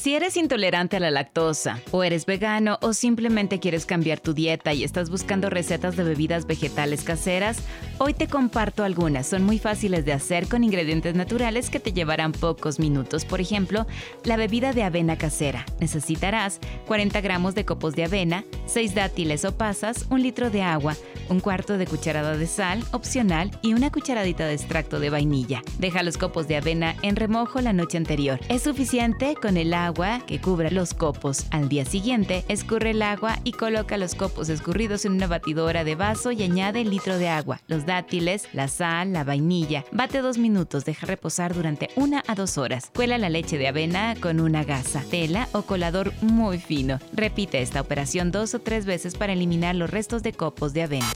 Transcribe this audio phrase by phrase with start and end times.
[0.00, 4.72] Si eres intolerante a la lactosa, o eres vegano, o simplemente quieres cambiar tu dieta
[4.72, 7.58] y estás buscando recetas de bebidas vegetales caseras,
[7.98, 9.26] hoy te comparto algunas.
[9.26, 13.26] Son muy fáciles de hacer con ingredientes naturales que te llevarán pocos minutos.
[13.26, 13.86] Por ejemplo,
[14.24, 15.66] la bebida de avena casera.
[15.80, 20.96] Necesitarás 40 gramos de copos de avena, 6 dátiles o pasas, un litro de agua,
[21.28, 25.60] un cuarto de cucharada de sal, opcional, y una cucharadita de extracto de vainilla.
[25.78, 28.40] Deja los copos de avena en remojo la noche anterior.
[28.48, 31.46] Es suficiente con el agua agua que cubra los copos.
[31.50, 35.96] Al día siguiente, escurre el agua y coloca los copos escurridos en una batidora de
[35.96, 39.84] vaso y añade el litro de agua, los dátiles, la sal, la vainilla.
[39.90, 42.92] Bate dos minutos, deja reposar durante una a dos horas.
[42.94, 47.00] Cuela la leche de avena con una gasa, tela o colador muy fino.
[47.12, 51.12] Repite esta operación dos o tres veces para eliminar los restos de copos de avena.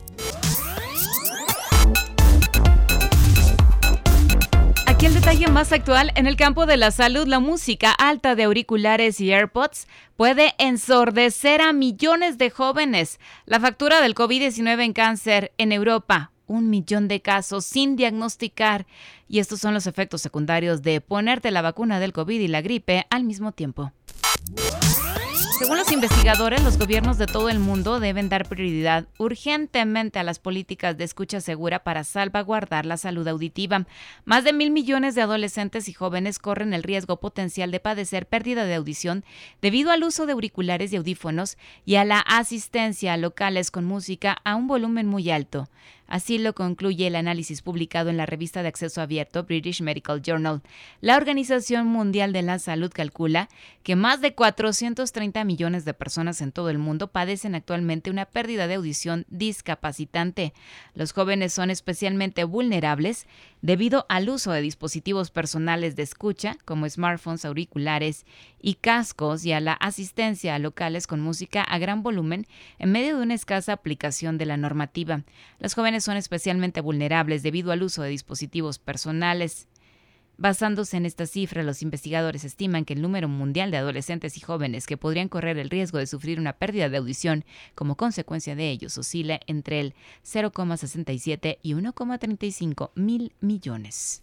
[5.07, 9.21] El detalle más actual en el campo de la salud, la música alta de auriculares
[9.21, 13.21] y AirPods puede ensordecer a millones de jóvenes.
[13.45, 18.87] La factura del COVID-19 en cáncer en Europa, un millón de casos sin diagnosticar.
[19.29, 23.07] Y estos son los efectos secundarios de ponerte la vacuna del COVID y la gripe
[23.11, 23.93] al mismo tiempo.
[25.59, 30.41] Según los investigadores, los gobiernos de todo el mundo deben dar prioridad urgentemente a las
[30.41, 33.87] políticas de escucha segura para salvaguardar la salud auditiva.
[34.25, 38.65] Más de mil millones de adolescentes y jóvenes corren el riesgo potencial de padecer pérdida
[38.65, 39.25] de audición
[39.63, 44.37] debido al uso de auriculares y audífonos y a la asistencia a locales con música
[44.43, 45.69] a un volumen muy alto.
[46.07, 50.63] Así lo concluye el análisis publicado en la revista de acceso abierto British Medical Journal.
[51.01, 53.49] La Organización Mundial de la Salud calcula
[53.83, 58.67] que más de 430 millones de personas en todo el mundo padecen actualmente una pérdida
[58.67, 60.53] de audición discapacitante.
[60.95, 63.27] Los jóvenes son especialmente vulnerables
[63.63, 68.27] debido al uso de dispositivos personales de escucha como smartphones, auriculares
[68.65, 72.47] y cascos y a la asistencia a locales con música a gran volumen
[72.79, 75.23] en medio de una escasa aplicación de la normativa.
[75.59, 79.69] Los jóvenes son especialmente vulnerables debido al uso de dispositivos personales.
[80.39, 84.87] Basándose en esta cifra, los investigadores estiman que el número mundial de adolescentes y jóvenes
[84.87, 88.97] que podrían correr el riesgo de sufrir una pérdida de audición como consecuencia de ellos
[88.97, 94.23] oscila entre el 0,67 y 1,35 mil millones.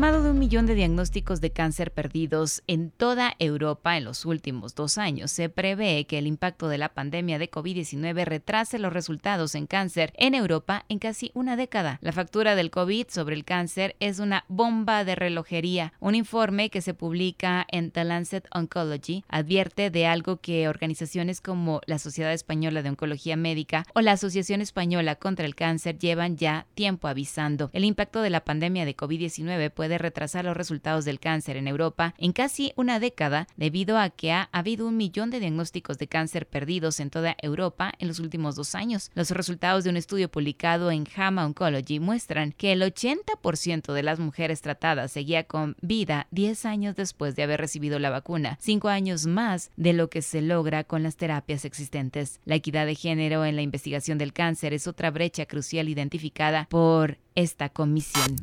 [0.00, 4.96] De un millón de diagnósticos de cáncer perdidos en toda Europa en los últimos dos
[4.96, 5.30] años.
[5.30, 10.14] Se prevé que el impacto de la pandemia de COVID-19 retrase los resultados en cáncer
[10.16, 11.98] en Europa en casi una década.
[12.00, 15.92] La factura del COVID sobre el cáncer es una bomba de relojería.
[16.00, 21.82] Un informe que se publica en The Lancet Oncology advierte de algo que organizaciones como
[21.86, 26.66] la Sociedad Española de Oncología Médica o la Asociación Española contra el Cáncer llevan ya
[26.74, 27.68] tiempo avisando.
[27.74, 32.14] El impacto de la pandemia de COVID-19 puede retrasar los resultados del cáncer en Europa
[32.18, 36.46] en casi una década debido a que ha habido un millón de diagnósticos de cáncer
[36.46, 39.10] perdidos en toda Europa en los últimos dos años.
[39.14, 44.18] Los resultados de un estudio publicado en JAMA Oncology muestran que el 80% de las
[44.18, 49.26] mujeres tratadas seguía con vida 10 años después de haber recibido la vacuna, 5 años
[49.26, 52.40] más de lo que se logra con las terapias existentes.
[52.44, 57.18] La equidad de género en la investigación del cáncer es otra brecha crucial identificada por
[57.34, 58.36] esta comisión.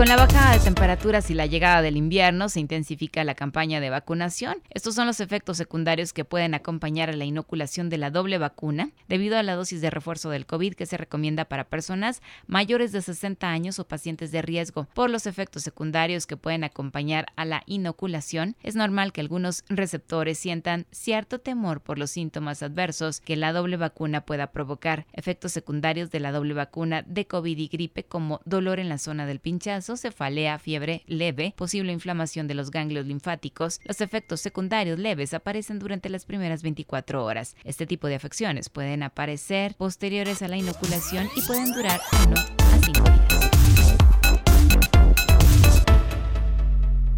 [0.00, 3.90] Con la baja de temperaturas y la llegada del invierno se intensifica la campaña de
[3.90, 4.56] vacunación.
[4.70, 8.92] Estos son los efectos secundarios que pueden acompañar a la inoculación de la doble vacuna
[9.08, 13.02] debido a la dosis de refuerzo del COVID que se recomienda para personas mayores de
[13.02, 14.88] 60 años o pacientes de riesgo.
[14.94, 20.38] Por los efectos secundarios que pueden acompañar a la inoculación, es normal que algunos receptores
[20.38, 25.04] sientan cierto temor por los síntomas adversos que la doble vacuna pueda provocar.
[25.12, 29.26] Efectos secundarios de la doble vacuna de COVID y gripe como dolor en la zona
[29.26, 33.80] del pinchazo, cefalea, fiebre leve, posible inflamación de los ganglios linfáticos.
[33.84, 37.56] Los efectos secundarios leves aparecen durante las primeras 24 horas.
[37.64, 42.78] Este tipo de afecciones pueden aparecer posteriores a la inoculación y pueden durar 1 a
[42.84, 43.50] 5 días.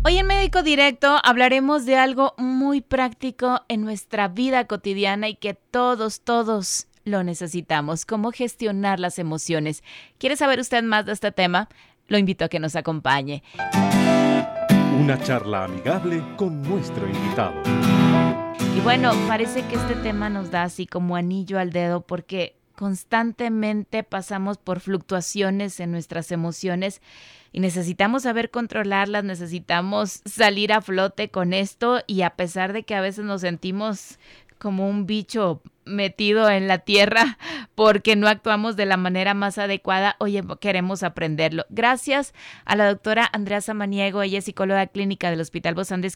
[0.05, 5.55] Hoy en Médico Directo hablaremos de algo muy práctico en nuestra vida cotidiana y que
[5.55, 9.85] todos, todos lo necesitamos, cómo gestionar las emociones.
[10.19, 11.69] ¿Quiere saber usted más de este tema?
[12.13, 13.43] Lo invito a que nos acompañe.
[15.01, 17.55] Una charla amigable con nuestro invitado.
[18.77, 24.03] Y bueno, parece que este tema nos da así como anillo al dedo porque constantemente
[24.03, 27.01] pasamos por fluctuaciones en nuestras emociones
[27.51, 32.95] y necesitamos saber controlarlas, necesitamos salir a flote con esto y a pesar de que
[32.95, 34.19] a veces nos sentimos
[34.59, 37.39] como un bicho metido en la tierra
[37.75, 41.65] porque no actuamos de la manera más adecuada, oye, queremos aprenderlo.
[41.69, 42.33] Gracias
[42.65, 46.13] a la doctora Andrea Samaniego, ella es psicóloga clínica del Hospital Bozán de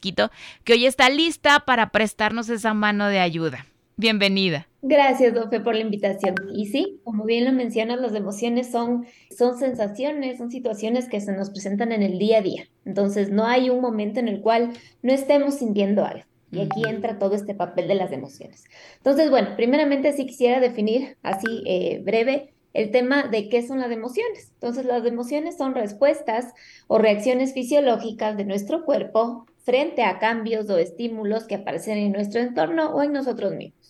[0.64, 3.66] que hoy está lista para prestarnos esa mano de ayuda.
[3.96, 4.68] Bienvenida.
[4.82, 6.34] Gracias, Dofe, por la invitación.
[6.54, 11.32] Y sí, como bien lo mencionas, las emociones son, son sensaciones, son situaciones que se
[11.32, 12.68] nos presentan en el día a día.
[12.84, 14.72] Entonces, no hay un momento en el cual
[15.02, 16.24] no estemos sintiendo algo.
[16.56, 18.64] Y aquí entra todo este papel de las emociones.
[18.96, 23.90] Entonces, bueno, primeramente sí quisiera definir así eh, breve el tema de qué son las
[23.90, 24.52] emociones.
[24.54, 26.52] Entonces, las emociones son respuestas
[26.86, 32.40] o reacciones fisiológicas de nuestro cuerpo frente a cambios o estímulos que aparecen en nuestro
[32.40, 33.85] entorno o en nosotros mismos.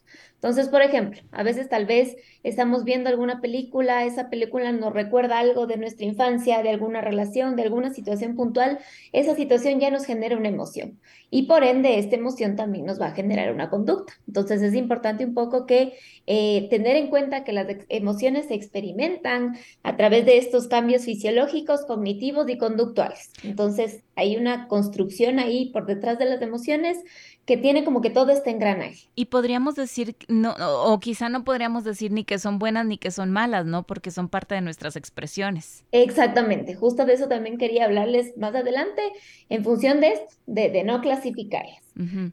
[0.46, 5.40] Entonces, por ejemplo, a veces tal vez estamos viendo alguna película, esa película nos recuerda
[5.40, 8.78] algo de nuestra infancia, de alguna relación, de alguna situación puntual,
[9.10, 11.00] esa situación ya nos genera una emoción
[11.30, 14.12] y por ende esta emoción también nos va a generar una conducta.
[14.28, 15.94] Entonces es importante un poco que
[16.28, 21.84] eh, tener en cuenta que las emociones se experimentan a través de estos cambios fisiológicos,
[21.86, 23.32] cognitivos y conductuales.
[23.42, 26.98] Entonces hay una construcción ahí por detrás de las emociones
[27.44, 29.08] que tiene como que todo este engranaje.
[29.14, 33.10] Y podríamos decir, no, o quizá no podríamos decir ni que son buenas ni que
[33.12, 33.84] son malas, ¿no?
[33.84, 35.84] Porque son parte de nuestras expresiones.
[35.92, 39.02] Exactamente, justo de eso también quería hablarles más adelante
[39.48, 41.82] en función de esto, de, no clasificarlas.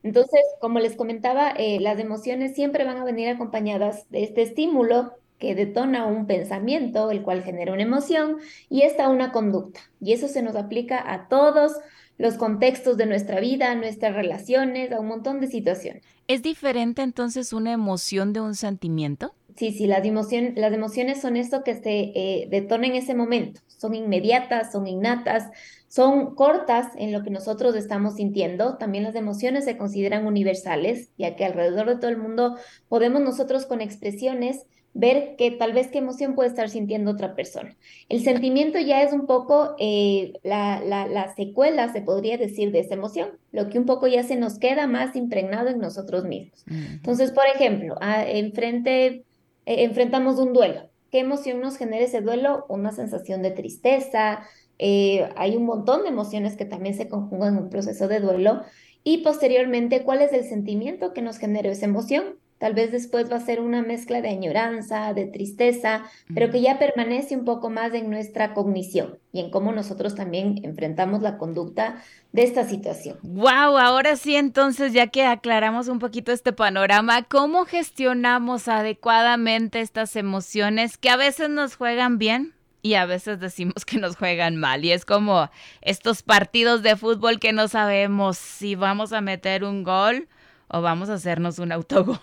[0.03, 5.13] Entonces, como les comentaba, eh, las emociones siempre van a venir acompañadas de este estímulo
[5.37, 8.37] que detona un pensamiento, el cual genera una emoción,
[8.69, 9.81] y esta una conducta.
[9.99, 11.73] Y eso se nos aplica a todos
[12.17, 16.03] los contextos de nuestra vida, nuestras relaciones, a un montón de situaciones.
[16.27, 19.33] ¿Es diferente entonces una emoción de un sentimiento?
[19.55, 23.93] Sí, sí, las, las emociones son esto que se eh, detona en ese momento, son
[23.93, 25.49] inmediatas, son innatas,
[25.87, 28.77] son cortas en lo que nosotros estamos sintiendo.
[28.77, 32.57] También las emociones se consideran universales, ya que alrededor de todo el mundo
[32.87, 37.75] podemos nosotros con expresiones ver que tal vez qué emoción puede estar sintiendo otra persona.
[38.09, 42.93] El sentimiento ya es un poco eh, la, la, secuela, se podría decir, de esa
[42.93, 46.63] emoción, lo que un poco ya se nos queda más impregnado en nosotros mismos.
[46.67, 49.23] Entonces, por ejemplo, enfrente,
[49.65, 50.89] eh, enfrentamos un duelo.
[51.11, 52.65] ¿Qué emoción nos genera ese duelo?
[52.69, 54.43] Una sensación de tristeza.
[54.79, 58.61] Eh, hay un montón de emociones que también se conjugan en un proceso de duelo.
[59.03, 62.35] Y posteriormente, ¿cuál es el sentimiento que nos genera esa emoción?
[62.63, 66.79] Tal vez después va a ser una mezcla de añoranza, de tristeza, pero que ya
[66.79, 72.01] permanece un poco más en nuestra cognición y en cómo nosotros también enfrentamos la conducta
[72.31, 73.17] de esta situación.
[73.21, 80.15] Wow, ahora sí entonces ya que aclaramos un poquito este panorama, ¿cómo gestionamos adecuadamente estas
[80.15, 82.53] emociones que a veces nos juegan bien?
[82.81, 84.85] y a veces decimos que nos juegan mal.
[84.85, 85.49] Y es como
[85.81, 90.29] estos partidos de fútbol que no sabemos si vamos a meter un gol
[90.73, 92.17] o vamos a hacernos un autogol.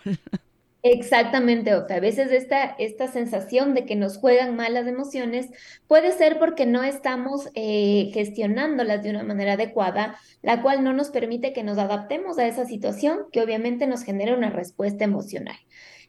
[0.83, 5.51] Exactamente, o a veces esta, esta sensación de que nos juegan mal las emociones
[5.87, 11.11] puede ser porque no estamos eh, gestionándolas de una manera adecuada, la cual no nos
[11.11, 15.57] permite que nos adaptemos a esa situación que obviamente nos genera una respuesta emocional.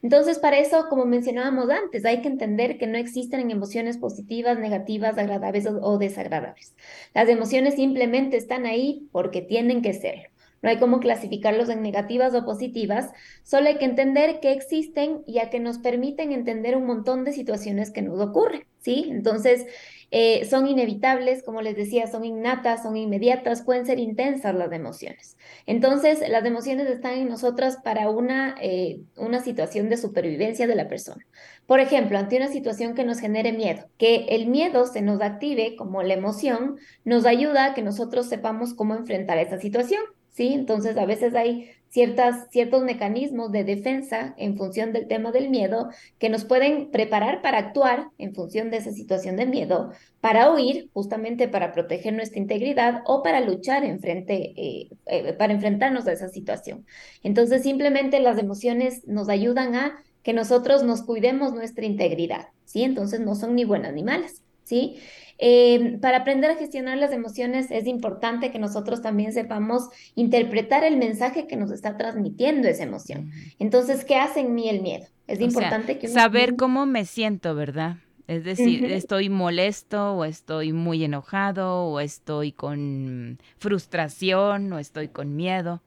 [0.01, 5.17] Entonces, para eso, como mencionábamos antes, hay que entender que no existen emociones positivas, negativas,
[5.17, 6.75] agradables o desagradables.
[7.13, 10.31] Las emociones simplemente están ahí porque tienen que ser.
[10.61, 13.11] No hay cómo clasificarlos en negativas o positivas,
[13.43, 17.91] solo hay que entender que existen ya que nos permiten entender un montón de situaciones
[17.91, 19.07] que nos ocurren, ¿sí?
[19.09, 19.65] Entonces,
[20.11, 25.37] eh, son inevitables, como les decía, son innatas, son inmediatas, pueden ser intensas las emociones.
[25.65, 30.89] Entonces, las emociones están en nosotras para una, eh, una situación de supervivencia de la
[30.89, 31.25] persona.
[31.65, 35.75] Por ejemplo, ante una situación que nos genere miedo, que el miedo se nos active
[35.77, 40.01] como la emoción, nos ayuda a que nosotros sepamos cómo enfrentar esa situación.
[40.31, 40.53] ¿Sí?
[40.53, 45.89] Entonces, a veces hay ciertas, ciertos mecanismos de defensa en función del tema del miedo
[46.19, 50.89] que nos pueden preparar para actuar en función de esa situación de miedo, para huir,
[50.93, 56.13] justamente para proteger nuestra integridad o para luchar en frente, eh, eh, para enfrentarnos a
[56.13, 56.85] esa situación.
[57.23, 62.83] Entonces, simplemente las emociones nos ayudan a que nosotros nos cuidemos nuestra integridad, ¿sí?
[62.83, 64.99] Entonces, no son ni buenas ni malas, ¿sí?
[65.43, 70.97] Eh, para aprender a gestionar las emociones es importante que nosotros también sepamos interpretar el
[70.97, 73.31] mensaje que nos está transmitiendo esa emoción.
[73.57, 75.07] Entonces, ¿qué hace en mí el miedo?
[75.25, 76.07] Es importante que...
[76.09, 77.97] Saber cómo me siento, ¿verdad?
[78.27, 85.35] Es decir, estoy molesto o estoy muy enojado o estoy con frustración o estoy con
[85.35, 85.81] miedo.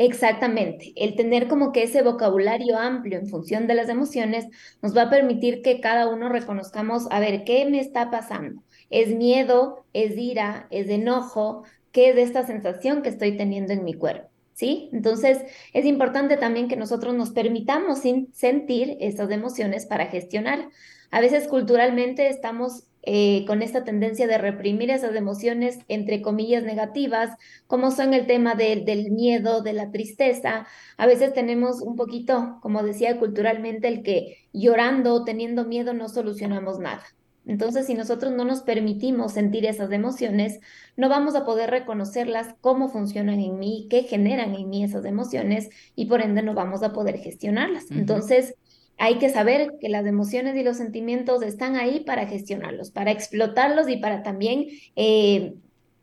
[0.00, 0.92] Exactamente.
[0.96, 4.46] El tener como que ese vocabulario amplio en función de las emociones
[4.82, 8.62] nos va a permitir que cada uno reconozcamos, a ver, ¿qué me está pasando?
[8.88, 9.86] ¿Es miedo?
[9.92, 10.66] ¿Es ira?
[10.70, 11.64] ¿Es enojo?
[11.92, 14.29] ¿Qué es esta sensación que estoy teniendo en mi cuerpo?
[14.60, 14.90] ¿Sí?
[14.92, 15.38] Entonces,
[15.72, 18.00] es importante también que nosotros nos permitamos
[18.34, 20.68] sentir esas emociones para gestionar.
[21.10, 27.30] A veces culturalmente estamos eh, con esta tendencia de reprimir esas emociones, entre comillas, negativas,
[27.68, 30.66] como son el tema del miedo, de la tristeza.
[30.98, 36.78] A veces tenemos un poquito, como decía culturalmente, el que llorando, teniendo miedo, no solucionamos
[36.80, 37.02] nada.
[37.46, 40.60] Entonces, si nosotros no nos permitimos sentir esas emociones,
[40.96, 45.70] no vamos a poder reconocerlas, cómo funcionan en mí, qué generan en mí esas emociones
[45.96, 47.90] y por ende no vamos a poder gestionarlas.
[47.90, 48.54] Entonces,
[48.98, 53.88] hay que saber que las emociones y los sentimientos están ahí para gestionarlos, para explotarlos
[53.88, 55.54] y para también eh,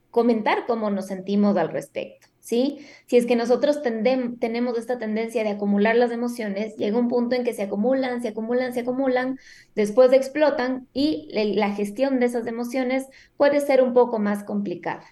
[0.10, 2.27] comentar cómo nos sentimos al respecto.
[2.48, 2.78] ¿Sí?
[3.08, 7.44] Si es que nosotros tenemos esta tendencia de acumular las emociones, llega un punto en
[7.44, 9.38] que se acumulan, se acumulan, se acumulan,
[9.76, 15.04] después explotan y la gestión de esas emociones puede ser un poco más complicada.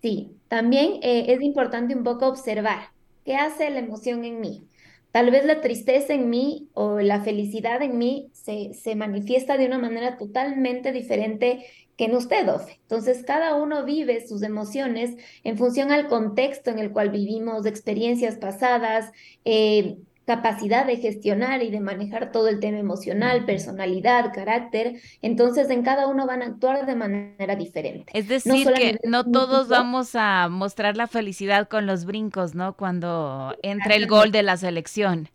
[0.00, 2.78] Sí, también eh, es importante un poco observar
[3.26, 4.68] qué hace la emoción en mí.
[5.10, 9.66] Tal vez la tristeza en mí o la felicidad en mí se, se manifiesta de
[9.66, 11.66] una manera totalmente diferente
[12.00, 12.78] que en usted, Ofe.
[12.80, 18.36] Entonces, cada uno vive sus emociones en función al contexto en el cual vivimos, experiencias
[18.36, 19.12] pasadas,
[19.44, 25.82] eh, capacidad de gestionar y de manejar todo el tema emocional, personalidad, carácter, entonces en
[25.82, 28.10] cada uno van a actuar de manera diferente.
[28.14, 32.78] Es decir, que no todos vamos a mostrar la felicidad con los brincos, ¿no?
[32.78, 35.28] Cuando entra el gol de la selección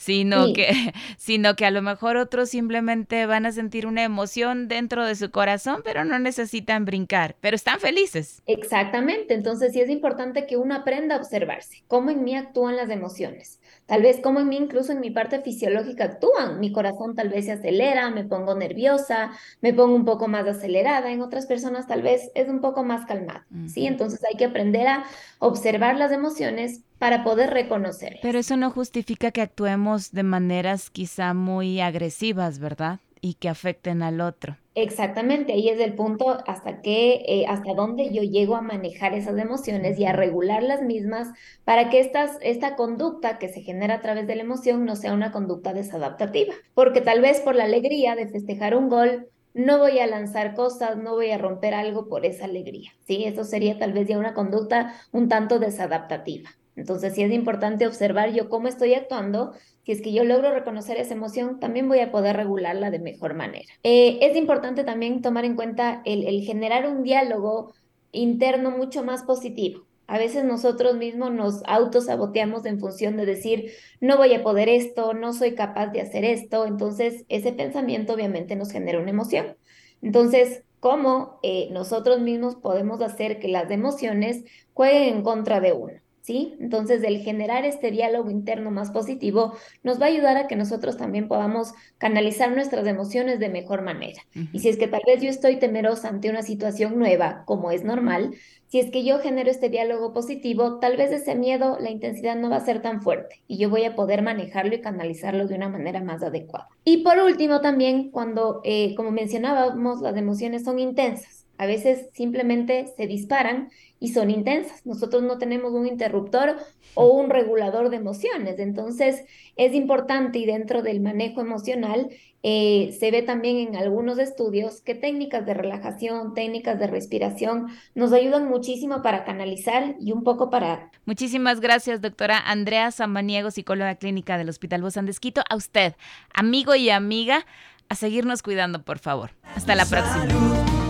[0.00, 0.70] sino que
[1.18, 5.30] sino que a lo mejor otros simplemente van a sentir una emoción dentro de su
[5.30, 8.42] corazón, pero no necesitan brincar, pero están felices.
[8.46, 12.88] Exactamente, entonces sí es importante que uno aprenda a observarse, cómo en mí actúan las
[12.88, 13.60] emociones.
[13.90, 16.60] Tal vez cómo en mí incluso en mi parte fisiológica actúan.
[16.60, 19.32] Mi corazón tal vez se acelera, me pongo nerviosa,
[19.62, 21.10] me pongo un poco más acelerada.
[21.10, 23.40] En otras personas tal vez es un poco más calmado.
[23.66, 23.88] ¿sí?
[23.88, 25.02] Entonces hay que aprender a
[25.40, 28.20] observar las emociones para poder reconocer.
[28.22, 33.00] Pero eso no justifica que actuemos de maneras quizá muy agresivas, ¿verdad?
[33.20, 34.58] Y que afecten al otro.
[34.74, 39.36] Exactamente, ahí es el punto hasta que, eh, hasta dónde yo llego a manejar esas
[39.36, 41.28] emociones y a regular las mismas
[41.64, 45.12] para que estas, esta conducta que se genera a través de la emoción no sea
[45.12, 46.54] una conducta desadaptativa.
[46.72, 50.96] Porque tal vez por la alegría de festejar un gol, no voy a lanzar cosas,
[50.96, 53.24] no voy a romper algo por esa alegría, ¿sí?
[53.24, 56.50] Eso sería tal vez ya una conducta un tanto desadaptativa.
[56.80, 59.52] Entonces, sí es importante observar yo cómo estoy actuando.
[59.84, 63.34] Si es que yo logro reconocer esa emoción, también voy a poder regularla de mejor
[63.34, 63.66] manera.
[63.82, 67.74] Eh, es importante también tomar en cuenta el, generar un diálogo
[68.12, 69.84] interno mucho más positivo.
[70.06, 75.12] A veces nosotros mismos nos autosaboteamos en función de decir, no voy a poder esto,
[75.12, 76.64] no soy capaz de hacer esto.
[76.64, 79.54] Entonces, ese pensamiento obviamente nos genera una emoción.
[80.00, 86.00] Entonces, ¿cómo eh, nosotros mismos podemos hacer que las emociones jueguen en contra de uno?
[86.20, 86.56] ¿Sí?
[86.60, 90.96] Entonces, el generar este diálogo interno más positivo nos va a ayudar a que nosotros
[90.96, 94.22] también podamos canalizar nuestras emociones de mejor manera.
[94.52, 97.84] Y si es que tal vez yo estoy temerosa ante una situación nueva, como es
[97.84, 98.34] normal,
[98.70, 102.50] si es que yo genero este diálogo positivo, tal vez ese miedo, la intensidad no
[102.50, 105.68] va a ser tan fuerte y yo voy a poder manejarlo y canalizarlo de una
[105.68, 106.68] manera más adecuada.
[106.84, 111.39] Y por último, también cuando, eh, como mencionábamos, las emociones son intensas.
[111.60, 114.86] A veces simplemente se disparan y son intensas.
[114.86, 116.56] Nosotros no tenemos un interruptor
[116.94, 118.58] o un regulador de emociones.
[118.58, 119.26] Entonces,
[119.56, 122.08] es importante y dentro del manejo emocional
[122.42, 128.14] eh, se ve también en algunos estudios que técnicas de relajación, técnicas de respiración nos
[128.14, 130.90] ayudan muchísimo para canalizar y un poco para...
[131.04, 135.12] Muchísimas gracias, doctora Andrea Samaniego, psicóloga clínica del Hospital Bozán de
[135.46, 135.94] A usted,
[136.32, 137.44] amigo y amiga,
[137.90, 139.32] a seguirnos cuidando, por favor.
[139.54, 140.89] Hasta la próxima.